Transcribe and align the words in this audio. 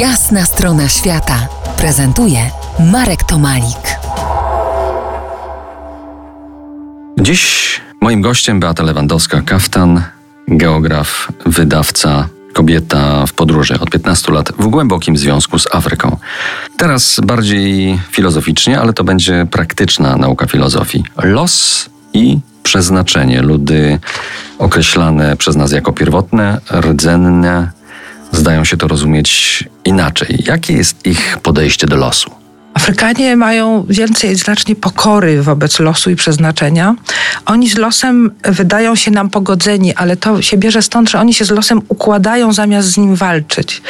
Jasna 0.00 0.44
strona 0.44 0.88
świata 0.88 1.48
prezentuje 1.78 2.38
Marek 2.92 3.24
Tomalik. 3.24 3.98
Dziś 7.20 7.80
moim 8.00 8.22
gościem 8.22 8.60
Beata 8.60 8.84
Lewandowska-Kaftan, 8.84 10.00
geograf, 10.48 11.28
wydawca, 11.46 12.28
kobieta 12.52 13.26
w 13.26 13.32
podróży 13.32 13.80
od 13.80 13.90
15 13.90 14.32
lat 14.32 14.52
w 14.58 14.66
głębokim 14.66 15.16
związku 15.16 15.58
z 15.58 15.74
Afryką. 15.74 16.16
Teraz 16.78 17.20
bardziej 17.24 18.00
filozoficznie, 18.10 18.80
ale 18.80 18.92
to 18.92 19.04
będzie 19.04 19.46
praktyczna 19.50 20.16
nauka 20.16 20.46
filozofii. 20.46 21.04
Los 21.22 21.88
i 22.12 22.38
przeznaczenie. 22.62 23.42
Ludy 23.42 23.98
określane 24.58 25.36
przez 25.36 25.56
nas 25.56 25.72
jako 25.72 25.92
pierwotne, 25.92 26.60
rdzenne, 26.80 27.70
zdają 28.36 28.64
się 28.64 28.76
to 28.76 28.88
rozumieć 28.88 29.64
inaczej. 29.84 30.38
Jakie 30.46 30.72
jest 30.72 31.06
ich 31.06 31.38
podejście 31.42 31.86
do 31.86 31.96
losu? 31.96 32.30
Afrykanie 32.76 33.36
mają 33.36 33.86
więcej 33.88 34.36
znacznie 34.36 34.76
pokory 34.76 35.42
wobec 35.42 35.78
losu 35.78 36.10
i 36.10 36.16
przeznaczenia. 36.16 36.94
Oni 37.46 37.68
z 37.68 37.78
losem 37.78 38.30
wydają 38.44 38.94
się 38.94 39.10
nam 39.10 39.30
pogodzeni, 39.30 39.94
ale 39.94 40.16
to 40.16 40.42
się 40.42 40.56
bierze 40.56 40.82
stąd, 40.82 41.10
że 41.10 41.20
oni 41.20 41.34
się 41.34 41.44
z 41.44 41.50
losem 41.50 41.82
układają 41.88 42.52
zamiast 42.52 42.88
z 42.88 42.96
nim 42.96 43.14
walczyć. 43.14 43.82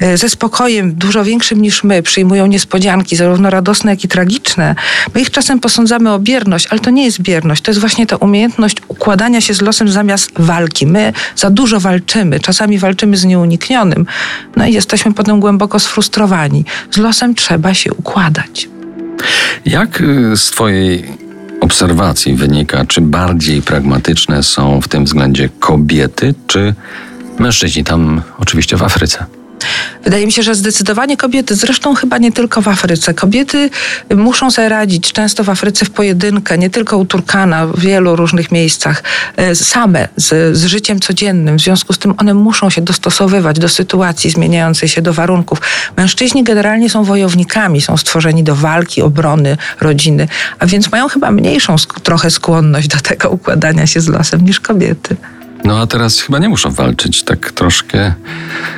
E, 0.00 0.16
ze 0.16 0.28
spokojem 0.28 0.94
dużo 0.94 1.24
większym 1.24 1.62
niż 1.62 1.84
my 1.84 2.02
przyjmują 2.02 2.46
niespodzianki, 2.46 3.16
zarówno 3.16 3.50
radosne, 3.50 3.90
jak 3.90 4.04
i 4.04 4.08
tragiczne. 4.08 4.74
My 5.14 5.20
ich 5.20 5.30
czasem 5.30 5.60
posądzamy 5.60 6.12
o 6.12 6.18
bierność, 6.18 6.66
ale 6.70 6.80
to 6.80 6.90
nie 6.90 7.04
jest 7.04 7.20
bierność. 7.20 7.62
To 7.62 7.70
jest 7.70 7.80
właśnie 7.80 8.06
ta 8.06 8.16
umiejętność 8.16 8.76
układania 9.02 9.40
się 9.40 9.54
z 9.54 9.62
losem 9.62 9.88
zamiast 9.88 10.30
walki. 10.38 10.86
My 10.86 11.12
za 11.36 11.50
dużo 11.50 11.80
walczymy, 11.80 12.40
czasami 12.40 12.78
walczymy 12.78 13.16
z 13.16 13.24
nieuniknionym. 13.24 14.06
No 14.56 14.66
i 14.66 14.72
jesteśmy 14.72 15.14
potem 15.14 15.40
głęboko 15.40 15.78
sfrustrowani. 15.78 16.64
Z 16.90 16.96
losem 16.96 17.34
trzeba 17.34 17.74
się 17.74 17.92
układać. 17.92 18.68
Jak 19.64 20.00
y, 20.00 20.36
z 20.36 20.50
Twojej 20.50 21.04
obserwacji 21.60 22.34
wynika, 22.34 22.84
czy 22.84 23.00
bardziej 23.00 23.62
pragmatyczne 23.62 24.42
są 24.42 24.80
w 24.80 24.88
tym 24.88 25.04
względzie 25.04 25.48
kobiety, 25.60 26.34
czy 26.46 26.74
mężczyźni 27.38 27.84
tam 27.84 28.22
oczywiście 28.38 28.76
w 28.76 28.82
Afryce? 28.82 29.26
Wydaje 30.04 30.26
mi 30.26 30.32
się, 30.32 30.42
że 30.42 30.54
zdecydowanie 30.54 31.16
kobiety, 31.16 31.54
zresztą 31.54 31.94
chyba 31.94 32.18
nie 32.18 32.32
tylko 32.32 32.62
w 32.62 32.68
Afryce, 32.68 33.14
kobiety 33.14 33.70
muszą 34.14 34.50
sobie 34.50 34.68
radzić 34.68 35.12
często 35.12 35.44
w 35.44 35.50
Afryce 35.50 35.84
w 35.84 35.90
pojedynkę, 35.90 36.58
nie 36.58 36.70
tylko 36.70 36.98
u 36.98 37.04
Turkana, 37.04 37.66
w 37.66 37.80
wielu 37.80 38.16
różnych 38.16 38.52
miejscach, 38.52 39.02
e, 39.36 39.54
same 39.54 40.08
z, 40.16 40.56
z 40.56 40.64
życiem 40.64 41.00
codziennym. 41.00 41.56
W 41.56 41.60
związku 41.60 41.92
z 41.92 41.98
tym 41.98 42.14
one 42.18 42.34
muszą 42.34 42.70
się 42.70 42.82
dostosowywać 42.82 43.58
do 43.58 43.68
sytuacji 43.68 44.30
zmieniającej 44.30 44.88
się, 44.88 45.02
do 45.02 45.12
warunków. 45.12 45.60
Mężczyźni 45.96 46.44
generalnie 46.44 46.90
są 46.90 47.04
wojownikami, 47.04 47.80
są 47.80 47.96
stworzeni 47.96 48.44
do 48.44 48.54
walki, 48.56 49.02
obrony 49.02 49.56
rodziny, 49.80 50.28
a 50.58 50.66
więc 50.66 50.92
mają 50.92 51.08
chyba 51.08 51.30
mniejszą 51.30 51.76
trochę 52.02 52.30
skłonność 52.30 52.88
do 52.88 53.00
tego 53.00 53.30
układania 53.30 53.86
się 53.86 54.00
z 54.00 54.08
losem 54.08 54.44
niż 54.44 54.60
kobiety. 54.60 55.16
No 55.64 55.78
a 55.78 55.86
teraz 55.86 56.20
chyba 56.20 56.38
nie 56.38 56.48
muszą 56.48 56.70
walczyć, 56.70 57.22
tak 57.22 57.52
troszkę 57.52 58.14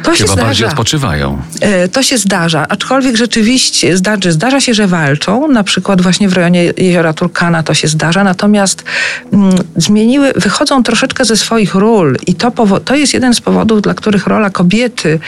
to 0.03 0.11
chyba 0.11 0.27
zdarza. 0.27 0.43
bardziej 0.43 0.67
odpoczywają. 0.67 1.43
E, 1.61 1.89
to 1.89 2.03
się 2.03 2.19
zdarza, 2.19 2.67
aczkolwiek 2.69 3.17
rzeczywiście 3.17 3.97
zdarzy, 3.97 4.33
zdarza 4.33 4.61
się, 4.61 4.75
że 4.75 4.87
walczą, 4.87 5.49
na 5.49 5.65
przykład 5.65 6.03
właśnie 6.03 6.29
w 6.29 6.33
rejonie 6.33 6.73
jeziora 6.77 7.13
Turkana 7.13 7.63
to 7.63 7.75
się 7.75 7.89
zdarza, 7.89 8.25
natomiast 8.25 8.85
mm, 9.33 9.55
zmieniły, 9.77 10.33
wychodzą 10.37 10.83
troszeczkę 10.83 11.25
ze 11.25 11.37
swoich 11.37 11.75
ról 11.75 12.17
i 12.27 12.35
to, 12.35 12.53
to 12.85 12.95
jest 12.95 13.15
jeden 13.15 13.35
z 13.35 13.41
powodów, 13.41 13.83
dla 13.83 13.95
których 13.95 14.27
rola 14.27 14.51
kobiety 14.51 15.19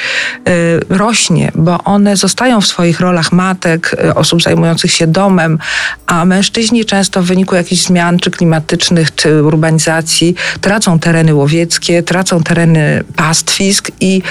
y, 0.49 0.81
rośnie, 0.89 1.53
bo 1.55 1.85
one 1.85 2.17
zostają 2.17 2.61
w 2.61 2.67
swoich 2.67 3.01
rolach 3.01 3.33
matek, 3.33 3.97
y, 4.05 4.15
osób 4.15 4.43
zajmujących 4.43 4.93
się 4.93 5.07
domem, 5.07 5.59
a 6.07 6.25
mężczyźni 6.25 6.85
często 6.85 7.23
w 7.23 7.27
wyniku 7.27 7.55
jakichś 7.55 7.83
zmian, 7.83 8.19
czy 8.19 8.31
klimatycznych, 8.31 9.15
czy 9.15 9.43
urbanizacji, 9.43 10.35
tracą 10.61 10.99
tereny 10.99 11.35
łowieckie, 11.35 11.46
tracą 12.07 12.43
tereny 12.43 13.05
pastwisk 13.17 13.91
i 14.01 14.23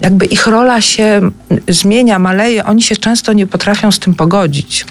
jakby 0.00 0.26
ich 0.26 0.46
rola 0.46 0.80
się 0.80 1.20
zmienia, 1.68 2.18
maleje, 2.18 2.64
oni 2.64 2.82
się 2.82 2.96
często 2.96 3.32
nie 3.32 3.46
potrafią 3.46 3.92
z 3.92 3.98
tym 3.98 4.14
pogodzić. 4.14 4.86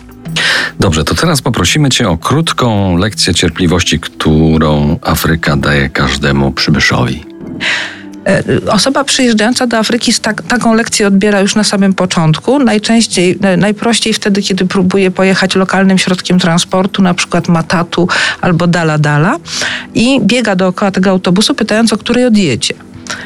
Dobrze, 0.80 1.04
to 1.04 1.16
teraz 1.16 1.42
poprosimy 1.42 1.90
Cię 1.90 2.10
o 2.10 2.18
krótką 2.18 2.98
lekcję 2.98 3.34
cierpliwości, 3.34 4.00
którą 4.00 5.00
Afryka 5.02 5.58
daje 5.58 5.90
każdemu 5.90 6.52
przybyszowi. 6.52 7.26
E, 8.28 8.72
osoba 8.72 9.04
przyjeżdżająca 9.04 9.68
do 9.68 9.78
Afryki 9.78 10.14
tak, 10.14 10.42
taką 10.42 10.74
lekcję 10.74 11.08
odbiera 11.08 11.40
już 11.40 11.56
na 11.56 11.64
samym 11.64 11.94
początku. 11.94 12.60
Najczęściej, 12.60 13.38
e, 13.42 13.58
najprościej 13.58 14.14
wtedy, 14.14 14.42
kiedy 14.42 14.66
próbuje 14.66 15.12
pojechać 15.12 15.56
lokalnym 15.56 15.98
środkiem 15.98 16.40
transportu, 16.40 17.02
na 17.02 17.14
przykład 17.14 17.48
matatu 17.48 18.08
albo 18.42 18.68
dala 18.68 18.98
dala 18.98 19.38
i 19.94 20.22
biega 20.22 20.56
dookoła 20.56 20.92
tego 20.92 21.10
autobusu 21.10 21.56
pytając, 21.56 21.94
o 21.94 21.98
której 21.98 22.26
odjedzie. 22.26 22.74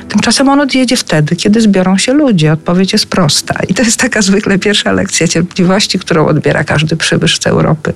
Tymczasem 0.09 0.49
on 0.49 0.59
odjedzie 0.59 0.97
wtedy, 0.97 1.35
kiedy 1.35 1.61
zbiorą 1.61 1.97
się 1.97 2.13
ludzie. 2.13 2.53
Odpowiedź 2.53 2.93
jest 2.93 3.05
prosta. 3.05 3.55
I 3.69 3.73
to 3.73 3.83
jest 3.83 3.99
taka 3.99 4.21
zwykle 4.21 4.59
pierwsza 4.59 4.91
lekcja 4.91 5.27
cierpliwości, 5.27 5.99
którą 5.99 6.27
odbiera 6.27 6.63
każdy 6.63 6.97
przybysz 6.97 7.39
z 7.39 7.47
Europy. 7.47 7.93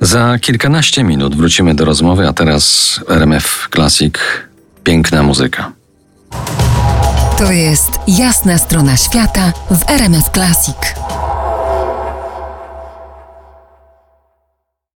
Za 0.00 0.38
kilkanaście 0.38 1.04
minut 1.04 1.36
wrócimy 1.36 1.74
do 1.74 1.84
rozmowy, 1.84 2.28
a 2.28 2.32
teraz 2.32 3.00
RMF 3.08 3.68
Classic. 3.74 4.14
Piękna 4.84 5.22
muzyka. 5.22 5.72
To 7.38 7.52
jest 7.52 7.90
jasna 8.08 8.58
strona 8.58 8.96
świata 8.96 9.52
w 9.70 9.90
RMS 9.90 10.24
Classic. 10.34 11.07